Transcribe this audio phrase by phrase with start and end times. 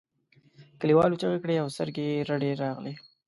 [0.79, 2.93] کليوالو چیغې کړې او سترګې یې رډې راغلې.